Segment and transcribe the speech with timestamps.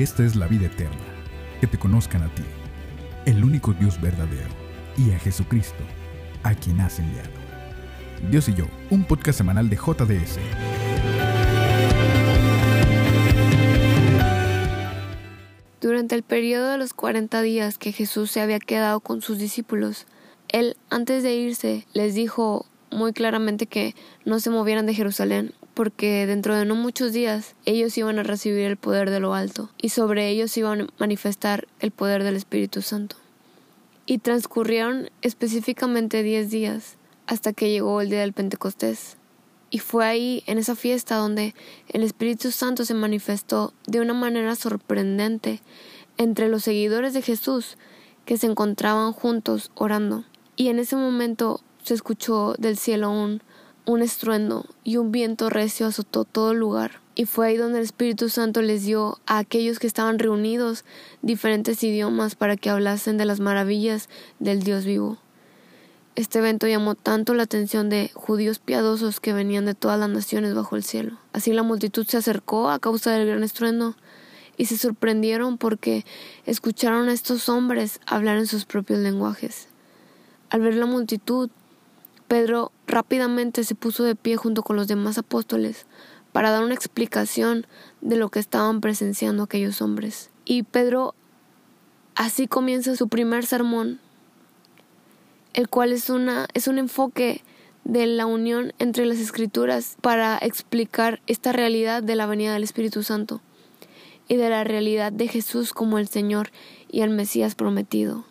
[0.00, 0.96] Esta es la vida eterna,
[1.60, 2.42] que te conozcan a ti,
[3.26, 4.48] el único Dios verdadero,
[4.96, 5.84] y a Jesucristo,
[6.42, 7.28] a quien has enviado.
[8.30, 10.38] Dios y yo, un podcast semanal de JDS.
[15.82, 20.06] Durante el periodo de los 40 días que Jesús se había quedado con sus discípulos,
[20.48, 26.26] él antes de irse les dijo muy claramente que no se movieran de Jerusalén, porque
[26.26, 29.88] dentro de no muchos días ellos iban a recibir el poder de lo alto, y
[29.88, 33.16] sobre ellos iban a manifestar el poder del Espíritu Santo.
[34.04, 39.16] Y transcurrieron específicamente diez días hasta que llegó el día del Pentecostés.
[39.70, 41.54] Y fue ahí, en esa fiesta, donde
[41.88, 45.62] el Espíritu Santo se manifestó de una manera sorprendente
[46.18, 47.78] entre los seguidores de Jesús
[48.26, 50.24] que se encontraban juntos orando.
[50.56, 53.42] Y en ese momento se escuchó del cielo un,
[53.90, 57.00] un estruendo y un viento recio azotó todo el lugar.
[57.14, 60.84] Y fue ahí donde el Espíritu Santo les dio a aquellos que estaban reunidos
[61.22, 65.18] diferentes idiomas para que hablasen de las maravillas del Dios vivo.
[66.16, 70.54] Este evento llamó tanto la atención de judíos piadosos que venían de todas las naciones
[70.54, 71.18] bajo el cielo.
[71.32, 73.94] Así la multitud se acercó a causa del gran estruendo
[74.56, 76.04] y se sorprendieron porque
[76.46, 79.68] escucharon a estos hombres hablar en sus propios lenguajes.
[80.50, 81.48] Al ver la multitud,
[82.30, 85.86] Pedro rápidamente se puso de pie junto con los demás apóstoles
[86.30, 87.66] para dar una explicación
[88.02, 90.30] de lo que estaban presenciando aquellos hombres.
[90.44, 91.16] Y Pedro
[92.14, 93.98] así comienza su primer sermón
[95.54, 97.42] el cual es, una, es un enfoque
[97.82, 103.02] de la unión entre las escrituras para explicar esta realidad de la venida del Espíritu
[103.02, 103.40] Santo
[104.28, 106.52] y de la realidad de Jesús como el Señor
[106.88, 108.29] y el Mesías prometido.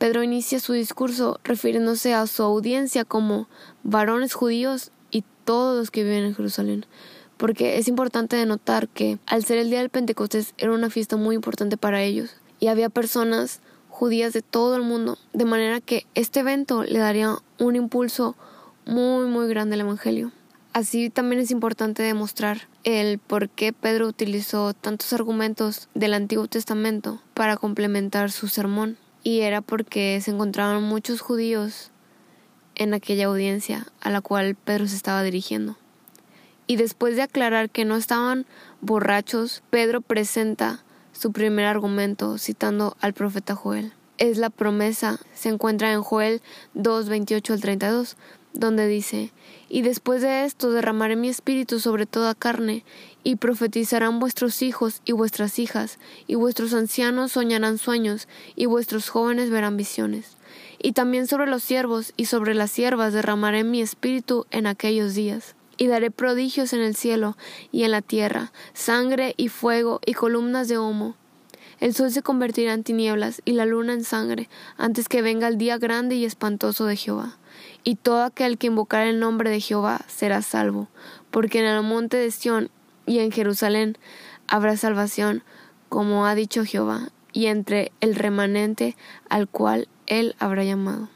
[0.00, 3.50] Pedro inicia su discurso refiriéndose a su audiencia como
[3.82, 6.86] varones judíos y todos los que viven en Jerusalén,
[7.36, 11.34] porque es importante denotar que al ser el día del Pentecostés era una fiesta muy
[11.34, 16.40] importante para ellos y había personas judías de todo el mundo, de manera que este
[16.40, 18.36] evento le daría un impulso
[18.86, 20.32] muy muy grande al Evangelio.
[20.72, 27.20] Así también es importante demostrar el por qué Pedro utilizó tantos argumentos del Antiguo Testamento
[27.34, 28.96] para complementar su sermón.
[29.22, 31.90] Y era porque se encontraban muchos judíos
[32.74, 35.76] en aquella audiencia a la cual Pedro se estaba dirigiendo.
[36.66, 38.46] Y después de aclarar que no estaban
[38.80, 43.92] borrachos, Pedro presenta su primer argumento citando al profeta Joel.
[44.16, 46.42] Es la promesa, se encuentra en Joel
[46.74, 48.16] 2, 28 al 32,
[48.52, 49.32] donde dice,
[49.68, 52.84] Y después de esto derramaré mi espíritu sobre toda carne,
[53.22, 59.50] y profetizarán vuestros hijos y vuestras hijas, y vuestros ancianos soñarán sueños, y vuestros jóvenes
[59.50, 60.36] verán visiones.
[60.78, 65.54] Y también sobre los siervos y sobre las siervas derramaré mi espíritu en aquellos días
[65.80, 67.38] y daré prodigios en el cielo
[67.72, 71.16] y en la tierra, sangre y fuego y columnas de humo.
[71.80, 75.56] El sol se convertirá en tinieblas y la luna en sangre, antes que venga el
[75.56, 77.38] día grande y espantoso de Jehová.
[77.84, 80.88] Y todo aquel que invocar el nombre de Jehová será salvo,
[81.30, 82.70] porque en el monte de Sión
[83.06, 83.98] y en Jerusalén
[84.46, 85.42] habrá salvación,
[85.88, 88.96] como ha dicho Jehová, y entre el remanente
[89.28, 91.08] al cual él habrá llamado.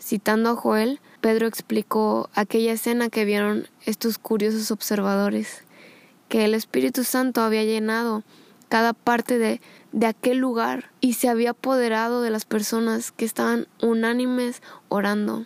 [0.00, 5.64] Citando a Joel, Pedro explicó aquella escena que vieron estos curiosos observadores,
[6.28, 8.24] que el Espíritu Santo había llenado
[8.72, 9.60] cada parte de,
[9.92, 15.44] de aquel lugar y se había apoderado de las personas que estaban unánimes orando.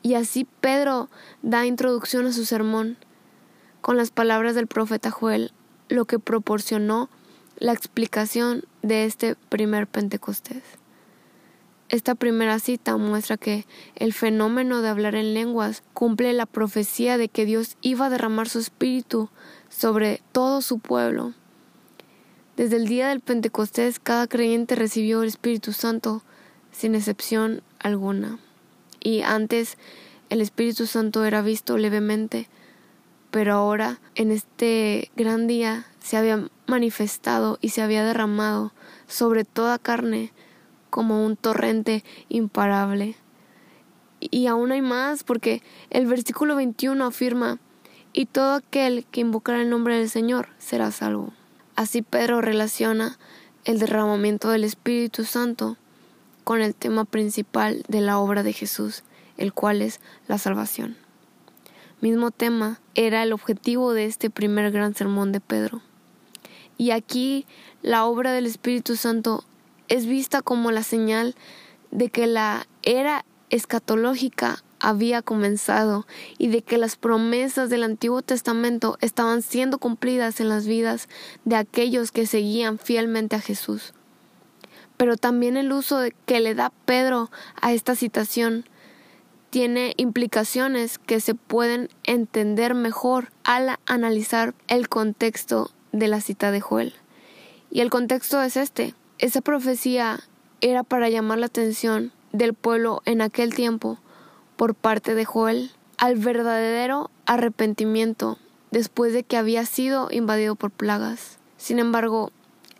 [0.00, 1.10] Y así Pedro
[1.42, 2.96] da introducción a su sermón
[3.82, 5.52] con las palabras del profeta Joel,
[5.90, 7.10] lo que proporcionó
[7.58, 10.62] la explicación de este primer Pentecostés.
[11.90, 17.28] Esta primera cita muestra que el fenómeno de hablar en lenguas cumple la profecía de
[17.28, 19.28] que Dios iba a derramar su espíritu
[19.68, 21.34] sobre todo su pueblo.
[22.56, 26.22] Desde el día del Pentecostés cada creyente recibió el Espíritu Santo
[26.72, 28.38] sin excepción alguna.
[29.00, 29.78] Y antes
[30.28, 32.48] el Espíritu Santo era visto levemente,
[33.30, 38.72] pero ahora en este gran día se había manifestado y se había derramado
[39.06, 40.32] sobre toda carne
[40.90, 43.16] como un torrente imparable.
[44.20, 47.58] Y aún hay más, porque el versículo 21 afirma,
[48.12, 51.32] y todo aquel que invocará el nombre del Señor será salvo.
[51.80, 53.18] Así Pedro relaciona
[53.64, 55.78] el derramamiento del Espíritu Santo
[56.44, 59.02] con el tema principal de la obra de Jesús,
[59.38, 59.98] el cual es
[60.28, 60.98] la salvación.
[62.02, 65.80] Mismo tema era el objetivo de este primer gran sermón de Pedro.
[66.76, 67.46] Y aquí
[67.80, 69.42] la obra del Espíritu Santo
[69.88, 71.34] es vista como la señal
[71.90, 76.06] de que la era escatológica había comenzado
[76.38, 81.08] y de que las promesas del Antiguo Testamento estaban siendo cumplidas en las vidas
[81.44, 83.92] de aquellos que seguían fielmente a Jesús.
[84.96, 87.30] Pero también el uso que le da Pedro
[87.60, 88.64] a esta citación
[89.50, 96.60] tiene implicaciones que se pueden entender mejor al analizar el contexto de la cita de
[96.60, 96.94] Joel.
[97.70, 98.94] Y el contexto es este.
[99.18, 100.20] Esa profecía
[100.60, 103.98] era para llamar la atención del pueblo en aquel tiempo
[104.60, 108.36] por parte de Joel al verdadero arrepentimiento
[108.70, 111.38] después de que había sido invadido por plagas.
[111.56, 112.30] Sin embargo,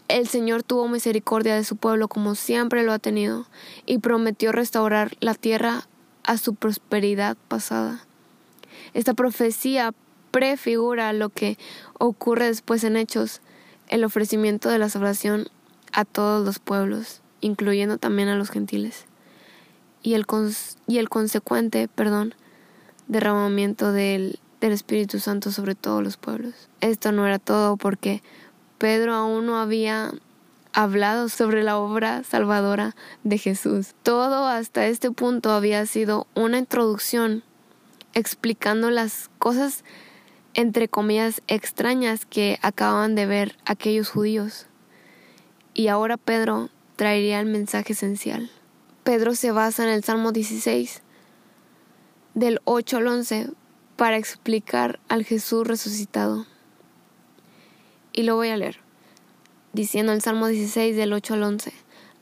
[0.09, 3.47] el Señor tuvo misericordia de su pueblo como siempre lo ha tenido
[3.87, 5.89] y prometió restaurar la tierra
[6.23, 8.05] a su prosperidad pasada.
[8.93, 9.95] Esta profecía
[10.33, 11.57] prefigura lo que
[11.99, 13.41] ocurre después en Hechos,
[13.89, 15.49] el ofrecimiento de la salvación
[15.93, 19.07] a todos los pueblos, incluyendo también a los gentiles
[20.03, 20.27] y el,
[20.87, 22.35] y el consecuente, perdón,
[23.09, 26.55] derramamiento del, del Espíritu Santo sobre todos los pueblos.
[26.81, 28.23] Esto no era todo porque
[28.79, 30.13] Pedro aún no había
[30.73, 32.95] hablado sobre la obra salvadora
[33.25, 33.95] de Jesús.
[34.03, 37.43] Todo hasta este punto había sido una introducción
[38.15, 39.85] explicando las cosas
[40.55, 44.67] entre comillas extrañas que acababan de ver aquellos judíos.
[45.75, 48.51] Y ahora Pedro traería el mensaje esencial.
[49.05, 51.01] Pedro se basa en el Salmo 16,
[52.35, 53.51] del 8 al 11,
[53.97, 56.47] para explicar al Jesús resucitado.
[58.13, 58.81] Y lo voy a leer,
[59.73, 61.73] diciendo el Salmo 16, del 8 al 11.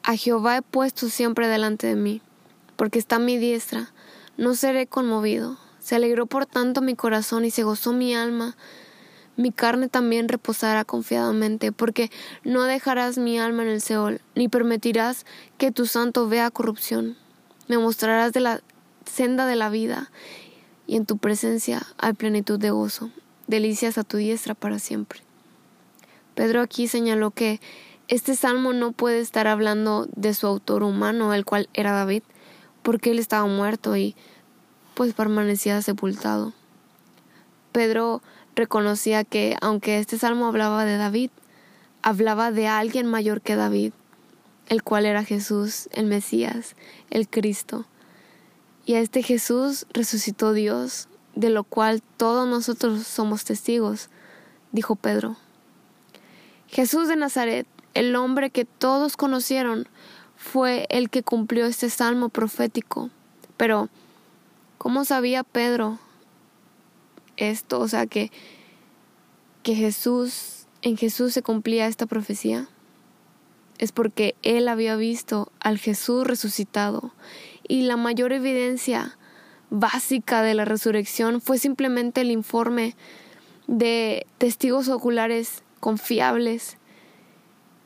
[0.04, 2.22] A Jehová he puesto siempre delante de mí,
[2.76, 3.92] porque está mi diestra,
[4.36, 5.58] no seré conmovido.
[5.80, 8.56] Se alegró por tanto mi corazón y se gozó mi alma
[9.38, 12.10] mi carne también reposará confiadamente, porque
[12.42, 15.24] no dejarás mi alma en el Seol, ni permitirás
[15.58, 17.16] que tu santo vea corrupción.
[17.68, 18.60] Me mostrarás de la
[19.06, 20.10] senda de la vida,
[20.88, 23.10] y en tu presencia hay plenitud de gozo,
[23.46, 25.20] delicias a tu diestra para siempre.
[26.34, 27.60] Pedro aquí señaló que
[28.08, 32.24] este salmo no puede estar hablando de su autor humano, el cual era David,
[32.82, 34.16] porque él estaba muerto y
[34.94, 36.54] pues permanecía sepultado.
[37.78, 38.22] Pedro
[38.56, 41.30] reconocía que, aunque este salmo hablaba de David,
[42.02, 43.92] hablaba de alguien mayor que David,
[44.66, 46.74] el cual era Jesús, el Mesías,
[47.10, 47.86] el Cristo.
[48.84, 54.10] Y a este Jesús resucitó Dios, de lo cual todos nosotros somos testigos,
[54.72, 55.36] dijo Pedro.
[56.66, 59.86] Jesús de Nazaret, el hombre que todos conocieron,
[60.34, 63.10] fue el que cumplió este salmo profético.
[63.56, 63.88] Pero,
[64.78, 66.00] ¿cómo sabía Pedro
[67.38, 68.30] esto, o sea, que,
[69.62, 72.68] que Jesús, en Jesús se cumplía esta profecía,
[73.78, 77.12] es porque él había visto al Jesús resucitado.
[77.66, 79.16] Y la mayor evidencia
[79.70, 82.96] básica de la resurrección fue simplemente el informe
[83.66, 86.78] de testigos oculares confiables,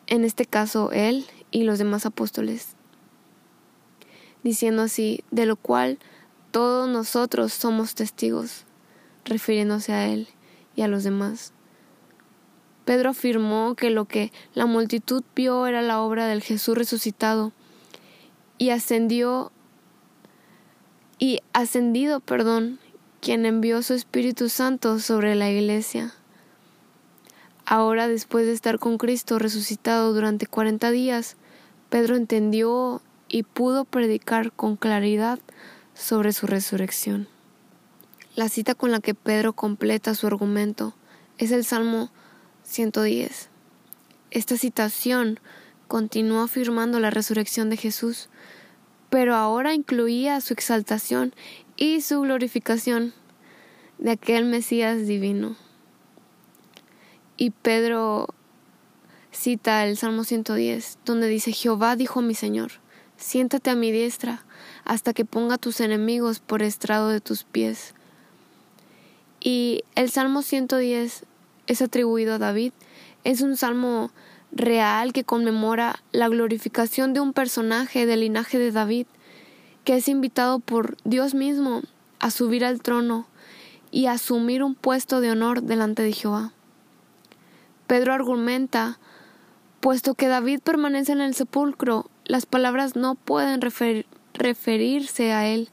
[0.07, 2.77] en este caso él y los demás apóstoles,
[4.43, 5.99] diciendo así, de lo cual
[6.53, 8.65] todos nosotros somos testigos
[9.25, 10.29] refiriéndose a él
[10.75, 11.53] y a los demás.
[12.85, 17.53] Pedro afirmó que lo que la multitud vio era la obra del Jesús resucitado
[18.59, 19.53] y ascendió
[21.19, 22.81] y ascendido, perdón,
[23.21, 26.13] quien envió su Espíritu Santo sobre la iglesia.
[27.65, 31.37] Ahora, después de estar con Cristo resucitado durante cuarenta días,
[31.91, 35.39] Pedro entendió y pudo predicar con claridad
[35.95, 37.29] sobre su resurrección.
[38.35, 40.95] La cita con la que Pedro completa su argumento
[41.37, 42.11] es el Salmo
[42.63, 43.51] 110.
[44.31, 45.39] Esta citación
[45.87, 48.31] continúa afirmando la resurrección de Jesús,
[49.11, 51.35] pero ahora incluía su exaltación
[51.77, 53.13] y su glorificación
[53.99, 55.55] de aquel Mesías divino.
[57.37, 58.29] Y Pedro
[59.31, 62.73] cita el Salmo 110, donde dice, Jehová dijo a mi Señor,
[63.19, 64.47] siéntate a mi diestra
[64.87, 67.95] hasta que ponga tus enemigos por estrado de tus pies.
[69.43, 71.25] Y el Salmo 110
[71.67, 72.73] es atribuido a David.
[73.25, 74.13] Es un salmo
[74.53, 79.07] real que conmemora la glorificación de un personaje del linaje de David,
[79.85, 81.83] que es invitado por Dios mismo
[82.21, 83.27] a subir al trono
[83.91, 86.53] y asumir un puesto de honor delante de Jehová.
[87.89, 89.01] Pedro argumenta,
[89.81, 93.61] puesto que David permanece en el sepulcro, las palabras no pueden
[94.35, 95.69] referirse a él,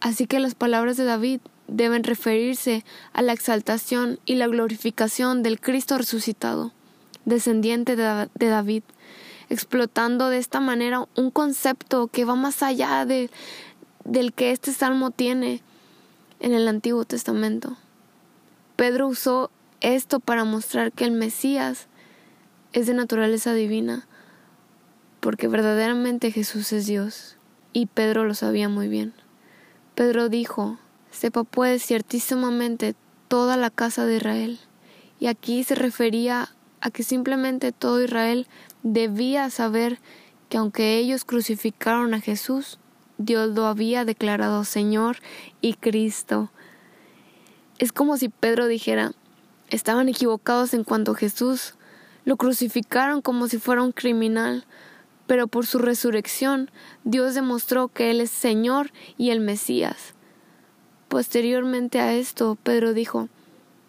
[0.00, 5.60] así que las palabras de David deben referirse a la exaltación y la glorificación del
[5.60, 6.72] Cristo resucitado,
[7.24, 8.82] descendiente de, David,
[9.48, 13.30] explotando de esta manera un concepto que va más allá de,
[14.04, 15.62] del que este salmo tiene
[16.40, 17.76] en el Antiguo Testamento.
[18.76, 21.86] Pedro usó esto para mostrar que el Mesías
[22.72, 24.06] es de naturaleza divina,
[25.20, 27.36] porque verdaderamente Jesús es Dios,
[27.72, 29.14] y Pedro lo sabía muy bien.
[29.94, 30.78] Pedro dijo,
[31.14, 32.94] sepa pues ciertísimamente
[33.28, 34.58] toda la casa de Israel,
[35.20, 38.46] y aquí se refería a que simplemente todo Israel
[38.82, 40.00] debía saber
[40.48, 42.78] que aunque ellos crucificaron a Jesús,
[43.16, 45.18] Dios lo había declarado Señor
[45.60, 46.50] y Cristo.
[47.78, 49.12] Es como si Pedro dijera,
[49.70, 51.74] estaban equivocados en cuanto a Jesús,
[52.24, 54.66] lo crucificaron como si fuera un criminal,
[55.26, 56.70] pero por su resurrección
[57.04, 60.13] Dios demostró que Él es Señor y el Mesías.
[61.14, 63.28] Posteriormente a esto, Pedro dijo,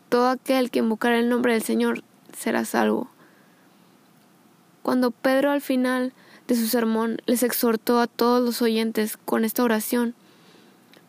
[0.10, 2.03] Todo aquel que invocara el nombre del Señor
[2.38, 3.10] será salvo.
[4.84, 6.13] Cuando Pedro al final
[6.48, 10.13] de su sermón les exhortó a todos los oyentes con esta oración,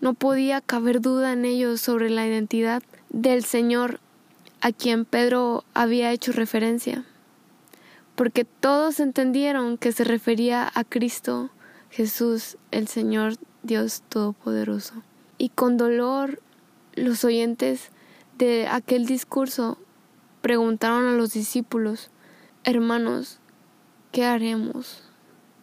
[0.01, 4.01] no podía caber duda en ellos sobre la identidad del Señor
[4.63, 7.05] a quien Pedro había hecho referencia,
[8.15, 11.51] porque todos entendieron que se refería a Cristo
[11.91, 15.03] Jesús, el Señor Dios Todopoderoso.
[15.39, 16.41] Y con dolor
[16.95, 17.91] los oyentes
[18.39, 19.79] de aquel discurso
[20.41, 22.11] preguntaron a los discípulos,
[22.65, 23.39] hermanos,
[24.13, 25.03] ¿qué haremos?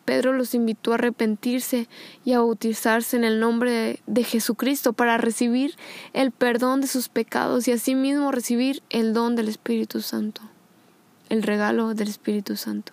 [0.06, 1.88] Pedro los invitó a arrepentirse
[2.26, 5.76] y a bautizarse en el nombre de, Jesucristo para recibir
[6.12, 10.42] el perdón de sus pecados y asimismo recibir el don del Espíritu Santo,
[11.30, 12.92] el regalo del Espíritu Santo.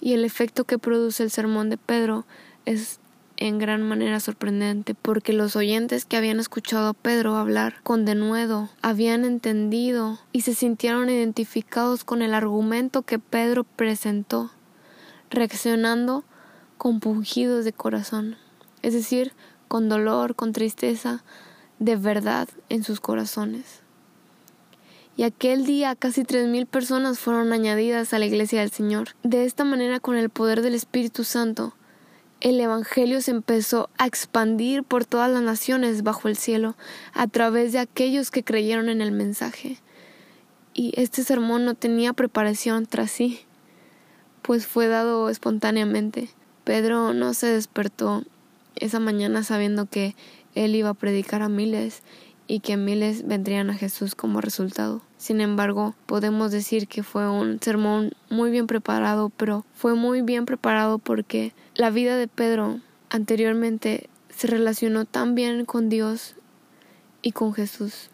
[0.00, 2.26] Y el efecto que produce el sermón de Pedro
[2.66, 3.00] es
[3.36, 8.70] en gran manera sorprendente, porque los oyentes que habían escuchado a Pedro hablar con denuedo
[8.82, 14.50] habían entendido y se sintieron identificados con el argumento que Pedro presentó
[15.30, 16.24] reaccionando
[16.78, 18.36] con pungidos de corazón,
[18.82, 19.32] es decir,
[19.68, 21.24] con dolor, con tristeza,
[21.78, 23.80] de verdad en sus corazones.
[25.16, 29.10] Y aquel día casi tres mil personas fueron añadidas a la iglesia del Señor.
[29.22, 31.74] De esta manera, con el poder del Espíritu Santo,
[32.44, 36.76] el Evangelio se empezó a expandir por todas las naciones bajo el cielo
[37.12, 39.78] a través de aquellos que creyeron en el mensaje.
[40.72, 43.44] Y este sermón no tenía preparación tras sí
[44.44, 46.28] pues fue dado espontáneamente.
[46.64, 48.24] Pedro no se despertó
[48.76, 50.14] esa mañana sabiendo que
[50.54, 52.02] él iba a predicar a miles
[52.46, 55.02] y que miles vendrían a Jesús como resultado.
[55.16, 60.44] Sin embargo, podemos decir que fue un sermón muy bien preparado, pero fue muy bien
[60.44, 66.34] preparado porque la vida de Pedro anteriormente se relacionó tan bien con Dios
[67.22, 68.10] y con Jesús.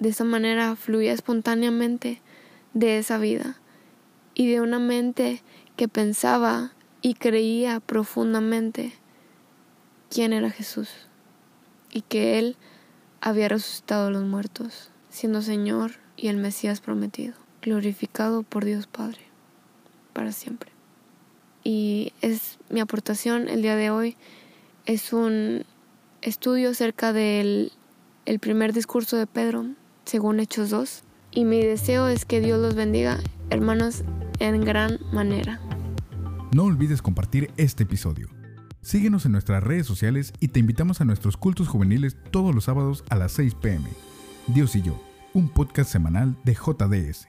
[0.00, 2.20] De esa manera fluía espontáneamente
[2.72, 3.60] de esa vida
[4.34, 5.42] y de una mente
[5.76, 6.72] que pensaba
[7.02, 8.92] y creía profundamente
[10.08, 11.07] quién era Jesús
[11.90, 12.56] y que Él
[13.20, 19.20] había resucitado a los muertos, siendo Señor y el Mesías prometido, glorificado por Dios Padre
[20.12, 20.70] para siempre.
[21.64, 24.16] Y es mi aportación el día de hoy,
[24.86, 25.64] es un
[26.22, 27.72] estudio acerca del
[28.26, 29.66] el primer discurso de Pedro,
[30.04, 33.18] según Hechos 2, y mi deseo es que Dios los bendiga,
[33.50, 34.02] hermanos,
[34.38, 35.60] en gran manera.
[36.54, 38.37] No olvides compartir este episodio.
[38.82, 43.04] Síguenos en nuestras redes sociales y te invitamos a nuestros cultos juveniles todos los sábados
[43.10, 43.90] a las 6 pm.
[44.46, 45.02] Dios y yo,
[45.34, 47.28] un podcast semanal de JDS.